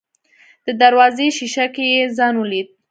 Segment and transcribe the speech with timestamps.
[0.65, 2.67] د دروازې ښيښه کې يې ځان وليد.